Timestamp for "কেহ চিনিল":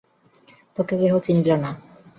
1.01-1.49